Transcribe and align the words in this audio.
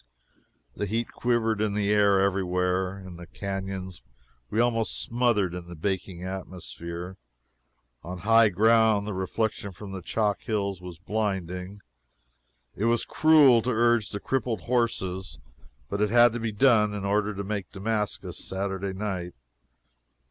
The 0.75 0.87
heat 0.87 1.11
quivered 1.11 1.61
in 1.61 1.75
the 1.75 1.91
air 1.91 2.19
every 2.19 2.43
where. 2.43 2.97
In 2.97 3.17
the 3.17 3.27
canons 3.27 4.01
we 4.49 4.59
almost 4.59 4.99
smothered 4.99 5.53
in 5.53 5.67
the 5.67 5.75
baking 5.75 6.23
atmosphere. 6.23 7.17
On 8.03 8.17
high 8.25 8.49
ground, 8.49 9.05
the 9.05 9.13
reflection 9.13 9.71
from 9.71 9.91
the 9.91 10.01
chalk 10.01 10.41
hills 10.41 10.81
was 10.81 10.97
blinding. 10.97 11.83
It 12.75 12.85
was 12.85 13.05
cruel 13.05 13.61
to 13.61 13.69
urge 13.69 14.09
the 14.09 14.19
crippled 14.19 14.61
horses, 14.61 15.37
but 15.87 16.01
it 16.01 16.09
had 16.09 16.33
to 16.33 16.39
be 16.39 16.51
done 16.51 16.95
in 16.95 17.05
order 17.05 17.35
to 17.35 17.43
make 17.43 17.71
Damascus 17.71 18.39
Saturday 18.39 18.93
night. 18.93 19.35